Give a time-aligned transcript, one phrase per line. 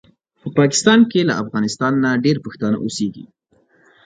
[0.41, 3.25] په پاکستان کې له افغانستانه ډېر پښتانه اوسیږي